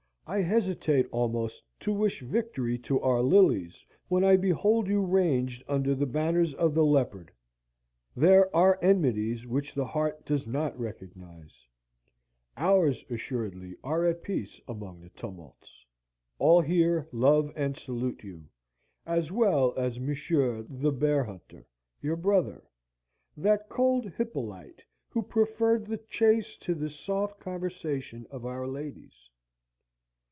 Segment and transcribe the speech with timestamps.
[0.27, 5.93] I hesitate almost to wish victory to our lilies when I behold you ranged under
[5.93, 7.33] the banners of the Leopard.
[8.15, 11.51] There are enmities which the heart does not recognise
[12.55, 15.83] ours assuredly are at peace among the tumults.
[16.39, 18.45] All here love and salute you,
[19.05, 21.67] as well as Monsieur the Bear hunter,
[22.01, 22.63] your brother
[23.35, 29.27] (that cold Hippolyte who preferred the chase to the soft conversation of our ladies!)